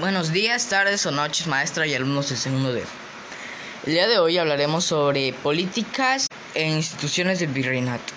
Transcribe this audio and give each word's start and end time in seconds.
Buenos 0.00 0.32
días, 0.32 0.66
tardes 0.70 1.04
o 1.04 1.10
noches, 1.10 1.46
maestra 1.46 1.86
y 1.86 1.92
alumnos 1.92 2.30
de 2.30 2.36
segundo 2.36 2.72
D. 2.72 2.82
El 3.84 3.92
día 3.92 4.08
de 4.08 4.18
hoy 4.18 4.38
hablaremos 4.38 4.86
sobre 4.86 5.34
políticas 5.34 6.26
e 6.54 6.66
instituciones 6.66 7.38
del 7.38 7.50
virreinato. 7.50 8.14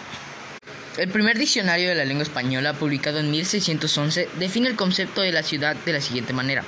El 0.96 1.10
primer 1.10 1.38
diccionario 1.38 1.90
de 1.90 1.96
la 1.96 2.06
lengua 2.06 2.24
española, 2.24 2.72
publicado 2.72 3.20
en 3.20 3.30
1611, 3.32 4.30
define 4.40 4.70
el 4.70 4.78
concepto 4.78 5.20
de 5.20 5.34
la 5.34 5.44
ciudad 5.44 5.76
de 5.76 5.92
la 5.92 6.00
siguiente 6.00 6.32
manera. 6.32 6.64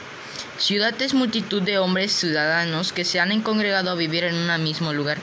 Ciudad 0.58 1.02
es 1.02 1.14
multitud 1.14 1.62
de 1.62 1.78
hombres 1.78 2.12
ciudadanos 2.12 2.92
que 2.92 3.06
se 3.06 3.22
han 3.22 3.42
congregado 3.42 3.92
a 3.92 3.96
vivir 3.96 4.26
en 4.26 4.36
un 4.36 4.64
mismo 4.66 4.92
lugar, 4.92 5.18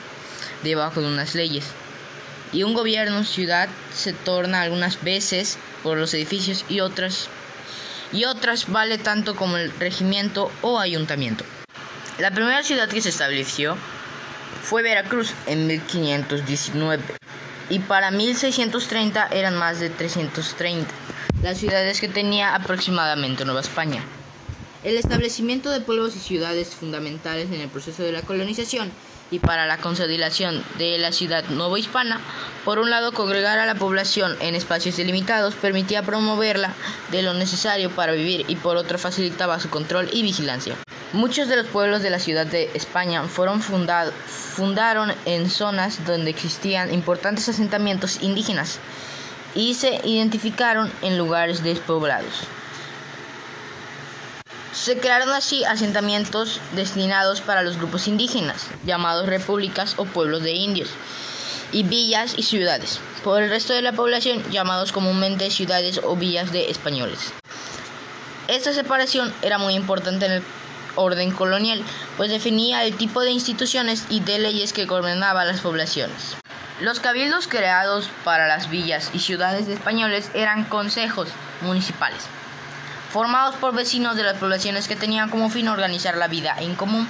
debajo 0.63 1.01
de 1.01 1.07
unas 1.07 1.35
leyes. 1.35 1.65
Y 2.51 2.63
un 2.63 2.73
gobierno 2.73 3.23
ciudad 3.23 3.69
se 3.93 4.13
torna 4.13 4.61
algunas 4.61 5.03
veces 5.03 5.59
por 5.83 5.99
los 5.99 6.15
edificios 6.15 6.65
y 6.67 6.79
otras 6.79 7.29
y 8.13 8.25
otras 8.25 8.71
vale 8.71 8.97
tanto 8.97 9.35
como 9.35 9.57
el 9.57 9.71
regimiento 9.79 10.51
o 10.61 10.79
ayuntamiento. 10.79 11.43
La 12.19 12.31
primera 12.31 12.63
ciudad 12.63 12.87
que 12.87 13.01
se 13.01 13.09
estableció 13.09 13.75
fue 14.61 14.83
Veracruz 14.83 15.33
en 15.47 15.67
1519 15.67 17.03
y 17.69 17.79
para 17.79 18.11
1630 18.11 19.27
eran 19.31 19.57
más 19.57 19.79
de 19.79 19.89
330 19.89 20.89
las 21.41 21.57
ciudades 21.57 21.99
que 21.99 22.07
tenía 22.07 22.55
aproximadamente 22.55 23.43
Nueva 23.43 23.61
España. 23.61 24.01
El 24.83 24.97
establecimiento 24.97 25.69
de 25.69 25.79
pueblos 25.79 26.13
y 26.17 26.19
ciudades 26.19 26.75
fundamentales 26.75 27.49
en 27.51 27.61
el 27.61 27.69
proceso 27.69 28.03
de 28.03 28.11
la 28.11 28.21
colonización 28.21 28.91
y 29.31 29.39
para 29.39 29.65
la 29.65 29.77
consolidación 29.77 30.61
de 30.77 30.97
la 30.97 31.13
ciudad 31.13 31.45
hispana, 31.77 32.19
por 32.65 32.79
un 32.79 32.89
lado 32.89 33.13
congregar 33.13 33.59
a 33.59 33.65
la 33.65 33.75
población 33.75 34.35
en 34.41 34.55
espacios 34.55 34.97
delimitados 34.97 35.55
permitía 35.55 36.03
promoverla 36.03 36.73
de 37.11 37.21
lo 37.21 37.33
necesario 37.33 37.91
para 37.91 38.11
vivir 38.11 38.43
y 38.49 38.57
por 38.57 38.75
otro 38.75 38.97
facilitaba 38.97 39.57
su 39.61 39.69
control 39.69 40.09
y 40.11 40.21
vigilancia. 40.21 40.75
Muchos 41.13 41.47
de 41.47 41.55
los 41.55 41.67
pueblos 41.67 42.03
de 42.03 42.09
la 42.09 42.19
ciudad 42.19 42.45
de 42.45 42.69
España 42.73 43.23
fueron 43.23 43.61
fundados, 43.61 44.13
fundaron 44.27 45.13
en 45.25 45.49
zonas 45.49 46.05
donde 46.05 46.29
existían 46.29 46.93
importantes 46.93 47.47
asentamientos 47.47 48.21
indígenas 48.21 48.79
y 49.55 49.75
se 49.75 50.01
identificaron 50.03 50.91
en 51.01 51.17
lugares 51.17 51.63
despoblados. 51.63 52.47
Se 54.73 54.97
crearon 54.97 55.29
así 55.29 55.63
asentamientos 55.65 56.59
destinados 56.75 57.41
para 57.41 57.61
los 57.61 57.77
grupos 57.77 58.07
indígenas, 58.07 58.65
llamados 58.83 59.27
repúblicas 59.27 59.93
o 59.97 60.05
pueblos 60.05 60.41
de 60.41 60.53
indios, 60.53 60.89
y 61.71 61.83
villas 61.83 62.33
y 62.37 62.43
ciudades, 62.43 62.99
por 63.23 63.43
el 63.43 63.51
resto 63.51 63.73
de 63.73 63.83
la 63.83 63.91
población 63.91 64.43
llamados 64.51 64.91
comúnmente 64.91 65.51
ciudades 65.51 66.01
o 66.03 66.15
villas 66.15 66.51
de 66.51 66.71
españoles. 66.71 67.33
Esta 68.47 68.73
separación 68.73 69.31
era 69.43 69.59
muy 69.59 69.75
importante 69.75 70.25
en 70.25 70.31
el 70.33 70.43
orden 70.95 71.29
colonial, 71.29 71.83
pues 72.17 72.31
definía 72.31 72.83
el 72.83 72.97
tipo 72.97 73.21
de 73.21 73.29
instituciones 73.29 74.05
y 74.09 74.21
de 74.21 74.39
leyes 74.39 74.73
que 74.73 74.85
gobernaban 74.85 75.47
las 75.47 75.61
poblaciones. 75.61 76.35
Los 76.81 76.99
cabildos 76.99 77.47
creados 77.47 78.09
para 78.23 78.47
las 78.47 78.71
villas 78.71 79.11
y 79.13 79.19
ciudades 79.19 79.67
de 79.67 79.75
españoles 79.75 80.31
eran 80.33 80.63
consejos 80.63 81.27
municipales 81.61 82.27
formados 83.13 83.55
por 83.57 83.75
vecinos 83.75 84.15
de 84.15 84.23
las 84.23 84.37
poblaciones 84.37 84.87
que 84.87 84.95
tenían 84.95 85.29
como 85.29 85.51
fin 85.51 85.67
organizar 85.67 86.17
la 86.17 86.27
vida 86.27 86.55
en 86.57 86.73
común. 86.73 87.07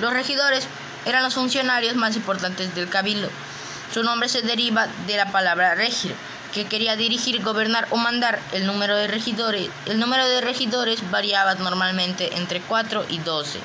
Los 0.00 0.14
regidores 0.14 0.66
eran 1.04 1.22
los 1.22 1.34
funcionarios 1.34 1.96
más 1.96 2.16
importantes 2.16 2.74
del 2.74 2.88
cabildo. 2.88 3.28
Su 3.92 4.02
nombre 4.02 4.30
se 4.30 4.40
deriva 4.40 4.86
de 5.06 5.18
la 5.18 5.30
palabra 5.30 5.74
regir, 5.74 6.14
que 6.54 6.64
quería 6.64 6.96
dirigir, 6.96 7.42
gobernar 7.42 7.86
o 7.90 7.98
mandar. 7.98 8.40
El 8.52 8.66
número 8.66 8.96
de 8.96 9.06
regidores, 9.06 9.68
el 9.84 10.00
número 10.00 10.26
de 10.26 10.40
regidores 10.40 11.10
variaba 11.10 11.54
normalmente 11.56 12.34
entre 12.38 12.62
4 12.62 13.04
y 13.10 13.18
12, 13.18 13.58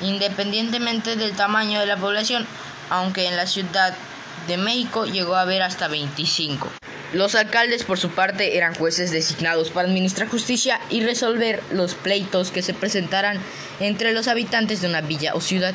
independientemente 0.00 1.16
del 1.16 1.36
tamaño 1.36 1.80
de 1.80 1.86
la 1.86 1.98
población, 1.98 2.46
aunque 2.88 3.28
en 3.28 3.36
la 3.36 3.46
Ciudad 3.46 3.94
de 4.46 4.56
México 4.56 5.04
llegó 5.04 5.34
a 5.34 5.42
haber 5.42 5.62
hasta 5.62 5.86
25. 5.86 6.70
Los 7.12 7.34
alcaldes, 7.34 7.84
por 7.84 7.98
su 7.98 8.10
parte, 8.10 8.58
eran 8.58 8.74
jueces 8.74 9.10
designados 9.10 9.70
para 9.70 9.88
administrar 9.88 10.28
justicia 10.28 10.78
y 10.90 11.00
resolver 11.02 11.62
los 11.70 11.94
pleitos 11.94 12.50
que 12.50 12.62
se 12.62 12.74
presentaran 12.74 13.38
entre 13.80 14.12
los 14.12 14.28
habitantes 14.28 14.82
de 14.82 14.88
una 14.88 15.00
villa 15.00 15.34
o 15.34 15.40
ciudad. 15.40 15.74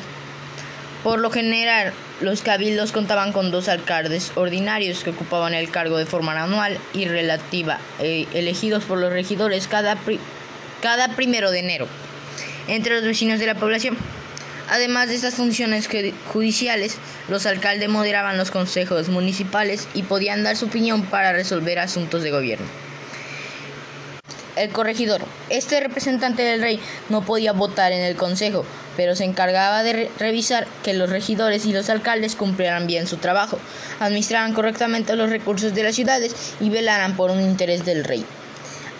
Por 1.02 1.18
lo 1.18 1.30
general, 1.30 1.92
los 2.20 2.42
cabildos 2.42 2.92
contaban 2.92 3.32
con 3.32 3.50
dos 3.50 3.68
alcaldes 3.68 4.30
ordinarios 4.36 5.02
que 5.02 5.10
ocupaban 5.10 5.54
el 5.54 5.70
cargo 5.70 5.98
de 5.98 6.06
forma 6.06 6.40
anual 6.40 6.78
y 6.92 7.06
relativa, 7.06 7.78
eh, 7.98 8.26
elegidos 8.32 8.84
por 8.84 8.98
los 8.98 9.12
regidores 9.12 9.66
cada, 9.66 9.98
cada 10.80 11.08
primero 11.16 11.50
de 11.50 11.58
enero 11.58 11.88
entre 12.68 12.94
los 12.94 13.04
vecinos 13.04 13.40
de 13.40 13.46
la 13.46 13.56
población. 13.56 13.98
Además 14.74 15.08
de 15.08 15.14
estas 15.14 15.34
funciones 15.34 15.88
judiciales, 16.32 16.96
los 17.28 17.46
alcaldes 17.46 17.88
moderaban 17.88 18.36
los 18.36 18.50
consejos 18.50 19.08
municipales 19.08 19.86
y 19.94 20.02
podían 20.02 20.42
dar 20.42 20.56
su 20.56 20.66
opinión 20.66 21.04
para 21.04 21.32
resolver 21.32 21.78
asuntos 21.78 22.24
de 22.24 22.32
gobierno. 22.32 22.66
El 24.56 24.70
corregidor. 24.70 25.20
Este 25.48 25.78
representante 25.78 26.42
del 26.42 26.60
rey 26.60 26.80
no 27.08 27.24
podía 27.24 27.52
votar 27.52 27.92
en 27.92 28.00
el 28.00 28.16
consejo, 28.16 28.64
pero 28.96 29.14
se 29.14 29.22
encargaba 29.22 29.84
de 29.84 30.10
revisar 30.18 30.66
que 30.82 30.92
los 30.92 31.08
regidores 31.08 31.66
y 31.66 31.72
los 31.72 31.88
alcaldes 31.88 32.34
cumplieran 32.34 32.88
bien 32.88 33.06
su 33.06 33.18
trabajo, 33.18 33.60
administraran 34.00 34.54
correctamente 34.54 35.14
los 35.14 35.30
recursos 35.30 35.72
de 35.72 35.84
las 35.84 35.94
ciudades 35.94 36.34
y 36.58 36.70
velaran 36.70 37.14
por 37.14 37.30
un 37.30 37.40
interés 37.40 37.84
del 37.84 38.02
rey. 38.02 38.26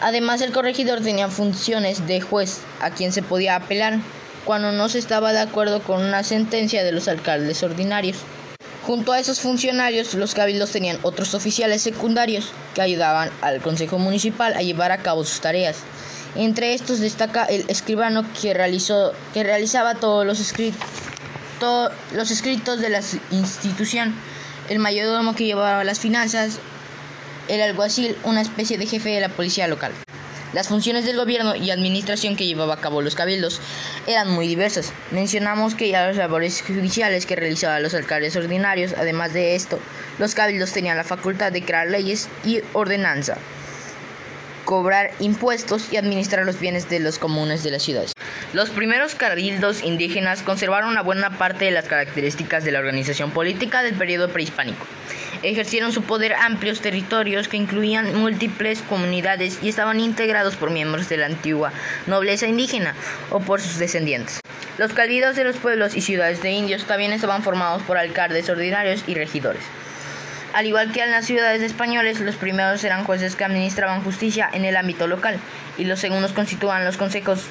Además, 0.00 0.40
el 0.40 0.52
corregidor 0.52 1.00
tenía 1.00 1.26
funciones 1.26 2.06
de 2.06 2.20
juez 2.20 2.60
a 2.80 2.90
quien 2.90 3.10
se 3.10 3.22
podía 3.24 3.56
apelar 3.56 3.98
cuando 4.44 4.72
no 4.72 4.88
se 4.88 4.98
estaba 4.98 5.32
de 5.32 5.40
acuerdo 5.40 5.82
con 5.82 6.02
una 6.02 6.22
sentencia 6.22 6.84
de 6.84 6.92
los 6.92 7.08
alcaldes 7.08 7.62
ordinarios. 7.62 8.18
Junto 8.86 9.12
a 9.12 9.18
esos 9.18 9.40
funcionarios, 9.40 10.12
los 10.14 10.34
cabildos 10.34 10.70
tenían 10.70 10.98
otros 11.02 11.34
oficiales 11.34 11.80
secundarios 11.80 12.50
que 12.74 12.82
ayudaban 12.82 13.30
al 13.40 13.62
Consejo 13.62 13.98
Municipal 13.98 14.52
a 14.54 14.62
llevar 14.62 14.92
a 14.92 14.98
cabo 14.98 15.24
sus 15.24 15.40
tareas. 15.40 15.78
Entre 16.36 16.74
estos 16.74 17.00
destaca 17.00 17.44
el 17.44 17.64
escribano 17.68 18.24
que, 18.40 18.52
realizaba 18.52 19.94
todos 19.94 20.26
los, 20.26 20.38
los 22.12 22.30
escritos 22.30 22.80
de 22.80 22.88
la 22.90 23.00
institución, 23.30 24.14
el 24.68 24.80
mayordomo 24.80 25.34
que 25.34 25.46
llevaba 25.46 25.84
las 25.84 26.00
finanzas, 26.00 26.58
el 27.48 27.62
alguacil, 27.62 28.16
una 28.24 28.42
especie 28.42 28.76
de 28.76 28.86
jefe 28.86 29.10
de 29.10 29.20
la 29.20 29.28
policía 29.30 29.66
local. 29.68 29.92
Las 30.54 30.68
funciones 30.68 31.04
del 31.04 31.16
gobierno 31.16 31.56
y 31.56 31.72
administración 31.72 32.36
que 32.36 32.46
llevaba 32.46 32.74
a 32.74 32.80
cabo 32.80 33.02
los 33.02 33.16
cabildos 33.16 33.60
eran 34.06 34.30
muy 34.30 34.46
diversas. 34.46 34.92
Mencionamos 35.10 35.74
que 35.74 35.88
ya 35.88 36.06
las 36.06 36.16
labores 36.16 36.62
judiciales 36.62 37.26
que 37.26 37.34
realizaban 37.34 37.82
los 37.82 37.92
alcaldes 37.92 38.36
ordinarios, 38.36 38.94
además 38.96 39.32
de 39.32 39.56
esto, 39.56 39.80
los 40.20 40.36
cabildos 40.36 40.72
tenían 40.72 40.96
la 40.96 41.02
facultad 41.02 41.50
de 41.50 41.64
crear 41.64 41.88
leyes 41.88 42.28
y 42.44 42.60
ordenanza, 42.72 43.36
cobrar 44.64 45.10
impuestos 45.18 45.92
y 45.92 45.96
administrar 45.96 46.46
los 46.46 46.60
bienes 46.60 46.88
de 46.88 47.00
los 47.00 47.18
comunes 47.18 47.64
de 47.64 47.72
las 47.72 47.82
ciudades. 47.82 48.12
Los 48.52 48.70
primeros 48.70 49.16
cabildos 49.16 49.82
indígenas 49.82 50.42
conservaron 50.42 50.90
una 50.90 51.02
buena 51.02 51.36
parte 51.36 51.64
de 51.64 51.72
las 51.72 51.86
características 51.86 52.62
de 52.62 52.70
la 52.70 52.78
organización 52.78 53.32
política 53.32 53.82
del 53.82 53.96
periodo 53.96 54.28
prehispánico 54.28 54.86
ejercieron 55.48 55.92
su 55.92 56.02
poder 56.02 56.34
amplios 56.34 56.80
territorios 56.80 57.48
que 57.48 57.56
incluían 57.56 58.14
múltiples 58.18 58.82
comunidades 58.82 59.58
y 59.62 59.68
estaban 59.68 60.00
integrados 60.00 60.56
por 60.56 60.70
miembros 60.70 61.08
de 61.08 61.18
la 61.18 61.26
antigua 61.26 61.72
nobleza 62.06 62.46
indígena 62.46 62.94
o 63.30 63.40
por 63.40 63.60
sus 63.60 63.78
descendientes. 63.78 64.40
Los 64.78 64.92
cabildos 64.92 65.36
de 65.36 65.44
los 65.44 65.56
pueblos 65.56 65.94
y 65.94 66.00
ciudades 66.00 66.42
de 66.42 66.50
indios 66.50 66.84
también 66.84 67.12
estaban 67.12 67.42
formados 67.42 67.82
por 67.82 67.96
alcaldes 67.96 68.48
ordinarios 68.48 69.04
y 69.06 69.14
regidores. 69.14 69.62
Al 70.52 70.66
igual 70.66 70.92
que 70.92 71.02
en 71.02 71.10
las 71.10 71.26
ciudades 71.26 71.62
españoles, 71.62 72.20
los 72.20 72.36
primeros 72.36 72.82
eran 72.84 73.04
jueces 73.04 73.34
que 73.34 73.44
administraban 73.44 74.02
justicia 74.02 74.48
en 74.52 74.64
el 74.64 74.76
ámbito 74.76 75.06
local 75.06 75.38
y 75.78 75.84
los 75.84 75.98
segundos 75.98 76.32
constituían 76.32 76.84
los 76.84 76.96
consejos 76.96 77.44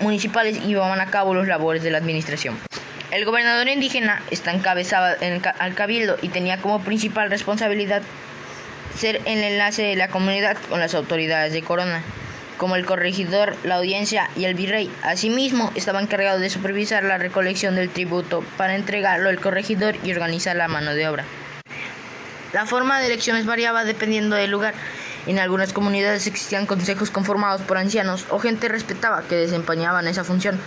municipales 0.00 0.56
y 0.56 0.66
llevaban 0.66 1.00
a 1.00 1.06
cabo 1.06 1.34
los 1.34 1.46
labores 1.46 1.82
de 1.82 1.90
la 1.90 1.98
administración. 1.98 2.58
El 3.14 3.24
gobernador 3.24 3.68
indígena 3.68 4.20
está 4.32 4.50
encabezado 4.50 5.14
en, 5.20 5.40
al 5.60 5.74
cabildo 5.76 6.16
y 6.20 6.30
tenía 6.30 6.58
como 6.60 6.80
principal 6.80 7.30
responsabilidad 7.30 8.02
ser 8.98 9.20
el 9.24 9.38
enlace 9.38 9.82
de 9.82 9.94
la 9.94 10.08
comunidad 10.08 10.56
con 10.68 10.80
las 10.80 10.96
autoridades 10.96 11.52
de 11.52 11.62
corona, 11.62 12.02
como 12.58 12.74
el 12.74 12.84
corregidor, 12.84 13.54
la 13.62 13.76
audiencia 13.76 14.28
y 14.34 14.46
el 14.46 14.56
virrey. 14.56 14.90
Asimismo, 15.04 15.70
estaba 15.76 16.02
encargado 16.02 16.40
de 16.40 16.50
supervisar 16.50 17.04
la 17.04 17.16
recolección 17.16 17.76
del 17.76 17.88
tributo 17.88 18.42
para 18.56 18.74
entregarlo 18.74 19.28
al 19.28 19.38
corregidor 19.38 19.94
y 20.02 20.10
organizar 20.10 20.56
la 20.56 20.66
mano 20.66 20.92
de 20.92 21.06
obra. 21.06 21.24
La 22.52 22.66
forma 22.66 22.98
de 22.98 23.06
elecciones 23.06 23.46
variaba 23.46 23.84
dependiendo 23.84 24.34
del 24.34 24.50
lugar. 24.50 24.74
En 25.28 25.38
algunas 25.38 25.72
comunidades 25.72 26.26
existían 26.26 26.66
consejos 26.66 27.12
conformados 27.12 27.60
por 27.60 27.78
ancianos 27.78 28.26
o 28.30 28.40
gente 28.40 28.66
respetada 28.66 29.22
que 29.28 29.36
desempeñaban 29.36 30.08
esa 30.08 30.24
función. 30.24 30.58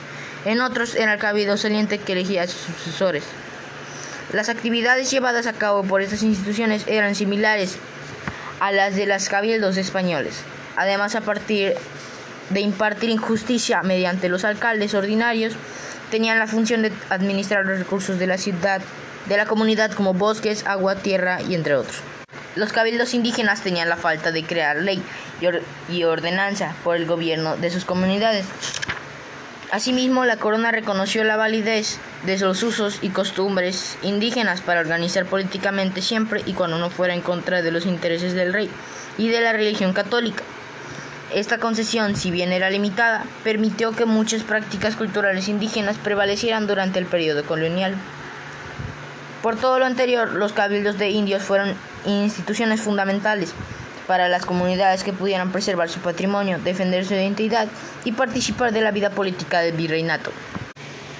En 0.47 0.61
otros 0.61 0.95
era 0.95 1.11
el 1.11 1.19
cabildo 1.19 1.57
saliente 1.57 1.97
que 1.97 2.13
elegía 2.13 2.43
a 2.43 2.47
sus 2.47 2.61
sucesores. 2.61 3.25
Las 4.31 4.47
actividades 4.47 5.11
llevadas 5.11 5.45
a 5.45 5.51
cabo 5.51 5.83
por 5.83 6.01
estas 6.01 6.23
instituciones 6.23 6.85
eran 6.87 7.15
similares 7.15 7.75
a 8.61 8.71
las 8.71 8.95
de 8.95 9.07
los 9.07 9.27
cabildos 9.27 9.75
españoles. 9.75 10.39
Además, 10.77 11.15
a 11.15 11.21
partir 11.21 11.73
de 12.49 12.61
impartir 12.61 13.09
injusticia 13.09 13.83
mediante 13.83 14.29
los 14.29 14.45
alcaldes 14.45 14.93
ordinarios, 14.93 15.53
tenían 16.11 16.39
la 16.39 16.47
función 16.47 16.81
de 16.81 16.93
administrar 17.09 17.65
los 17.65 17.77
recursos 17.77 18.17
de 18.17 18.27
la 18.27 18.37
ciudad, 18.37 18.79
de 19.25 19.35
la 19.35 19.47
comunidad 19.47 19.91
como 19.91 20.13
bosques, 20.13 20.65
agua, 20.65 20.95
tierra 20.95 21.41
y 21.41 21.55
entre 21.55 21.75
otros. 21.75 21.97
Los 22.55 22.71
cabildos 22.71 23.13
indígenas 23.13 23.63
tenían 23.63 23.89
la 23.89 23.97
falta 23.97 24.31
de 24.31 24.45
crear 24.45 24.77
ley 24.77 25.03
y, 25.89 26.03
ordenanza 26.05 26.73
por 26.85 26.95
el 26.95 27.05
gobierno 27.05 27.57
de 27.57 27.69
sus 27.69 27.83
comunidades. 27.83 28.45
Asimismo, 29.69 30.23
la 30.23 30.37
corona 30.37 30.71
reconoció 30.71 31.25
la 31.25 31.35
validez 31.35 31.99
de 32.25 32.39
los 32.39 32.63
usos 32.63 32.99
y 33.01 33.09
costumbres 33.09 33.97
indígenas 34.01 34.61
para 34.61 34.79
organizar 34.79 35.25
políticamente 35.25 36.01
siempre 36.01 36.41
y 36.45 36.53
cuando 36.53 36.77
no 36.77 36.89
fuera 36.89 37.13
en 37.13 37.19
contra 37.19 37.61
de 37.61 37.71
los 37.71 37.85
intereses 37.85 38.33
del 38.33 38.53
rey 38.53 38.69
y 39.17 39.27
de 39.27 39.41
la 39.41 39.51
religión 39.51 39.91
católica. 39.91 40.43
Esta 41.33 41.57
concesión, 41.57 42.15
si 42.15 42.31
bien 42.31 42.53
era 42.53 42.69
limitada, 42.69 43.25
permitió 43.43 43.91
que 43.91 44.05
muchas 44.05 44.43
prácticas 44.43 44.95
culturales 44.95 45.49
indígenas 45.49 45.97
prevalecieran 45.97 46.65
durante 46.65 46.99
el 46.99 47.05
periodo 47.05 47.43
colonial. 47.43 47.93
Por 49.43 49.57
todo 49.57 49.79
lo 49.79 49.85
anterior, 49.85 50.31
los 50.31 50.53
cabildos 50.53 50.97
de 50.97 51.09
indios 51.09 51.43
fueron 51.43 51.75
instituciones 52.05 52.79
fundamentales 52.79 53.53
para 54.07 54.29
las 54.29 54.45
comunidades 54.45 55.03
que 55.03 55.13
pudieran 55.13 55.51
preservar 55.51 55.89
su 55.89 55.99
patrimonio, 55.99 56.59
defender 56.59 57.05
su 57.05 57.13
identidad 57.13 57.67
y 58.05 58.13
participar 58.13 58.71
de 58.71 58.81
la 58.81 58.91
vida 58.91 59.11
política 59.11 59.59
del 59.59 59.75
virreinato. 59.75 60.31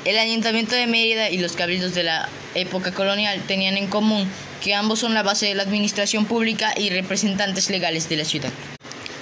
El 0.06 0.18
Ayuntamiento 0.18 0.74
de 0.74 0.88
Mérida 0.88 1.30
y 1.30 1.38
los 1.38 1.54
cabildos 1.54 1.94
de 1.94 2.04
la 2.04 2.30
época 2.56 2.94
colonial 2.94 3.42
tenían 3.46 3.76
en 3.76 3.88
común 3.88 4.28
que 4.64 4.74
ambos 4.74 5.00
son 5.00 5.14
la 5.14 5.22
base 5.22 5.48
de 5.48 5.56
la 5.56 5.64
administración 5.64 6.26
pública 6.26 6.74
y 6.78 6.90
representantes 6.90 7.70
legales 7.70 8.08
de 8.08 8.16
la 8.16 8.26
ciudad. 8.26 8.52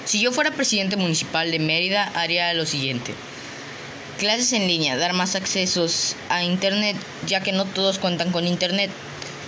Si 0.04 0.20
yo 0.20 0.30
fuera 0.30 0.52
presidente 0.52 0.96
municipal 0.96 1.50
de 1.50 1.58
Mérida, 1.58 2.12
haría 2.14 2.54
lo 2.54 2.64
siguiente. 2.64 3.12
Clases 4.18 4.52
en 4.52 4.68
línea, 4.68 4.96
dar 4.96 5.12
más 5.12 5.34
accesos 5.34 6.14
a 6.28 6.44
Internet, 6.44 6.96
ya 7.26 7.40
que 7.40 7.52
no 7.52 7.64
todos 7.64 7.98
cuentan 7.98 8.30
con 8.30 8.46
Internet. 8.46 8.90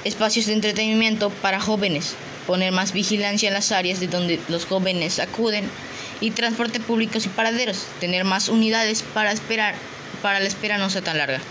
Espacios 0.05 0.47
de 0.47 0.55
entretenimiento 0.55 1.31
para 1.31 1.61
jóvenes, 1.61 2.17
poner 2.49 2.73
más 2.73 2.93
vigilancia 2.93 3.49
en 3.49 3.55
las 3.55 3.73
áreas 3.73 4.01
de 4.01 4.07
donde 4.09 4.41
los 4.49 4.65
jóvenes 4.65 5.19
acuden 5.19 5.69
y 6.23 6.31
transporte 6.31 6.81
público 6.81 7.19
y 7.23 7.29
paraderos, 7.29 7.85
tener 8.01 8.25
más 8.25 8.49
unidades 8.49 9.03
para 9.03 9.33
esperar 9.33 9.75
para 10.23 10.41
la 10.41 10.49
espera 10.49 10.79
no 10.79 10.89
sea 10.89 11.03
tan 11.03 11.19
larga. 11.19 11.41